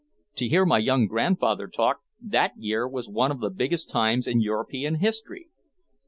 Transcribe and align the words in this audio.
To 0.37 0.47
hear 0.47 0.65
my 0.65 0.79
young 0.79 1.05
grandfather 1.05 1.67
talk, 1.67 1.99
that 2.19 2.53
year 2.57 2.87
was 2.87 3.07
one 3.07 3.29
of 3.29 3.39
the 3.39 3.51
biggest 3.51 3.91
times 3.91 4.25
in 4.25 4.41
European 4.41 4.95
history. 4.95 5.49